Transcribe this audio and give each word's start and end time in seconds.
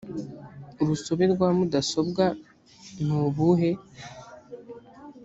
urusobe 0.81 1.23
rwa 1.33 1.49
mudasobwa 1.57 2.25
nubuhe 3.05 3.71